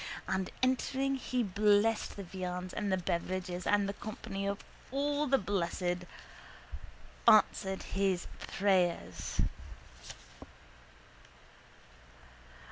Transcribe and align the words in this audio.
And 0.27 0.49
entering 0.63 1.13
he 1.17 1.43
blessed 1.43 2.15
the 2.15 2.23
viands 2.23 2.73
and 2.73 2.91
the 2.91 2.97
beverages 2.97 3.67
and 3.67 3.87
the 3.87 3.93
company 3.93 4.47
of 4.47 4.57
all 4.89 5.27
the 5.27 5.37
blessed 5.37 6.05
answered 7.27 7.83
his 7.83 8.25
prayers. 8.39 9.41